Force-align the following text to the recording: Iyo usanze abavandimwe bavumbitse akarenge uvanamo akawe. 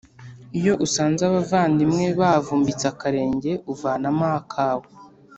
Iyo 0.59 0.73
usanze 0.85 1.21
abavandimwe 1.29 2.05
bavumbitse 2.19 2.85
akarenge 2.93 3.51
uvanamo 3.73 4.25
akawe. 4.39 4.87